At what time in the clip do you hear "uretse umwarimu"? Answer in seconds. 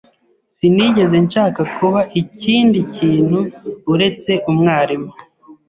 3.93-5.11